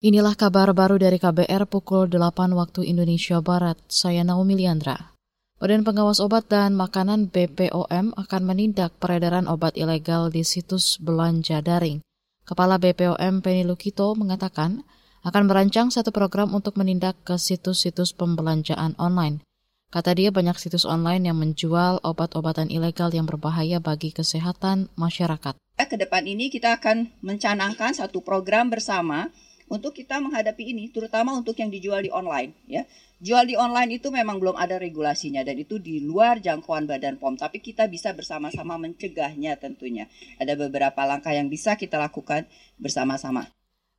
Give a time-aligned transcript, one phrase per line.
[0.00, 3.76] Inilah kabar baru dari KBR pukul 8 waktu Indonesia Barat.
[3.84, 5.12] Saya Naomi Liandra.
[5.60, 12.00] Badan Pengawas Obat dan Makanan BPOM akan menindak peredaran obat ilegal di situs belanja daring.
[12.48, 14.88] Kepala BPOM Penny Lukito mengatakan
[15.20, 19.44] akan merancang satu program untuk menindak ke situs-situs pembelanjaan online.
[19.92, 25.60] Kata dia banyak situs online yang menjual obat-obatan ilegal yang berbahaya bagi kesehatan masyarakat.
[25.76, 29.28] Ke depan ini kita akan mencanangkan satu program bersama
[29.70, 32.50] untuk kita menghadapi ini, terutama untuk yang dijual di online.
[32.66, 32.82] Ya,
[33.22, 37.38] jual di online itu memang belum ada regulasinya dan itu di luar jangkauan Badan POM.
[37.38, 40.10] Tapi kita bisa bersama-sama mencegahnya tentunya.
[40.42, 42.50] Ada beberapa langkah yang bisa kita lakukan
[42.82, 43.46] bersama-sama.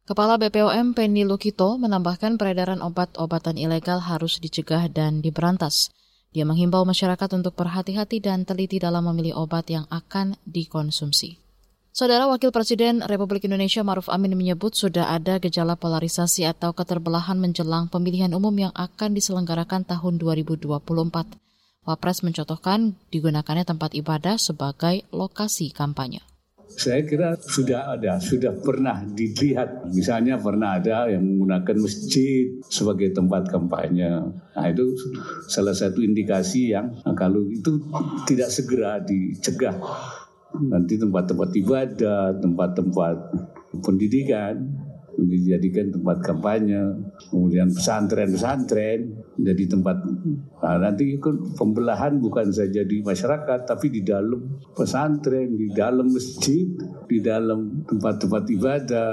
[0.03, 5.87] Kepala BPOM Penny Lukito menambahkan peredaran obat-obatan ilegal harus dicegah dan diberantas.
[6.35, 11.50] Dia menghimbau masyarakat untuk berhati-hati dan teliti dalam memilih obat yang akan dikonsumsi.
[11.91, 17.91] Saudara Wakil Presiden Republik Indonesia Maruf Amin menyebut sudah ada gejala polarisasi atau keterbelahan menjelang
[17.91, 20.71] pemilihan umum yang akan diselenggarakan tahun 2024.
[21.83, 26.23] Wapres mencontohkan digunakannya tempat ibadah sebagai lokasi kampanye.
[26.71, 29.91] Saya kira sudah ada, sudah pernah dilihat.
[29.91, 34.31] Misalnya pernah ada yang menggunakan masjid sebagai tempat kampanye.
[34.31, 34.95] Nah itu
[35.51, 37.83] salah satu indikasi yang kalau itu
[38.23, 39.75] tidak segera dicegah
[40.59, 43.15] nanti tempat-tempat ibadah, tempat-tempat
[43.79, 44.55] pendidikan
[45.19, 46.81] dijadikan tempat kampanye,
[47.29, 49.97] kemudian pesantren-pesantren jadi tempat
[50.63, 56.65] nah, nanti kan pembelahan bukan saja di masyarakat tapi di dalam pesantren, di dalam masjid,
[57.05, 59.11] di dalam tempat-tempat ibadah.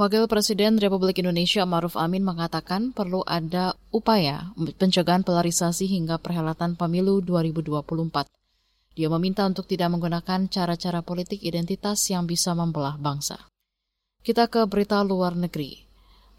[0.00, 4.48] Wakil Presiden Republik Indonesia Maruf Amin mengatakan perlu ada upaya
[4.80, 8.39] pencegahan polarisasi hingga perhelatan pemilu 2024.
[8.98, 13.38] Dia meminta untuk tidak menggunakan cara-cara politik identitas yang bisa membelah bangsa.
[14.20, 15.86] Kita ke berita luar negeri.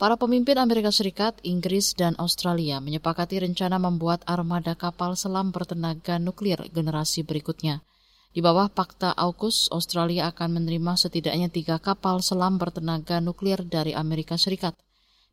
[0.02, 6.58] Para pemimpin Amerika Serikat, Inggris, dan Australia menyepakati rencana membuat armada kapal selam bertenaga nuklir
[6.74, 7.86] generasi berikutnya.
[8.32, 14.42] Di bawah Fakta AUKUS, Australia akan menerima setidaknya tiga kapal selam bertenaga nuklir dari Amerika
[14.42, 14.74] Serikat.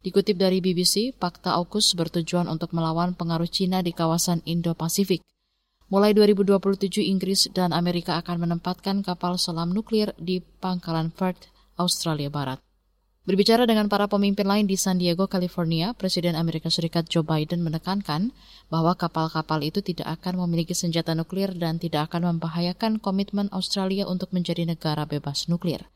[0.05, 5.25] Dikutip dari BBC, Fakta AUKUS bertujuan untuk melawan pengaruh Cina di kawasan Indo-Pasifik.
[5.88, 11.49] Mulai 2027, Inggris dan Amerika akan menempatkan kapal selam nuklir di pangkalan Perth,
[11.81, 12.60] Australia Barat.
[13.25, 18.37] Berbicara dengan para pemimpin lain di San Diego, California, Presiden Amerika Serikat Joe Biden menekankan
[18.69, 24.28] bahwa kapal-kapal itu tidak akan memiliki senjata nuklir dan tidak akan membahayakan komitmen Australia untuk
[24.37, 25.88] menjadi negara bebas nuklir.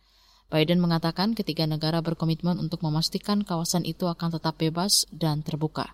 [0.49, 5.93] Biden mengatakan ketiga negara berkomitmen untuk memastikan kawasan itu akan tetap bebas dan terbuka.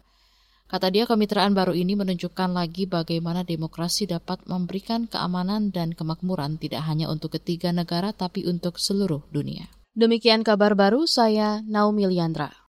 [0.69, 6.84] Kata dia, kemitraan baru ini menunjukkan lagi bagaimana demokrasi dapat memberikan keamanan dan kemakmuran tidak
[6.84, 9.73] hanya untuk ketiga negara, tapi untuk seluruh dunia.
[9.97, 12.53] Demikian kabar baru saya, Naomi Liandra.